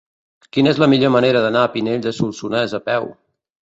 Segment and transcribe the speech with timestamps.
[0.57, 3.13] Quina és la millor manera d'anar a Pinell de Solsonès a peu?